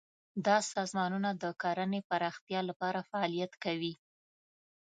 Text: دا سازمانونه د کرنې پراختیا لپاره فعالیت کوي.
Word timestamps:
دا 0.45 0.57
سازمانونه 0.73 1.29
د 1.43 1.43
کرنې 1.61 2.01
پراختیا 2.09 2.61
لپاره 2.69 3.07
فعالیت 3.09 3.51
کوي. 3.63 3.93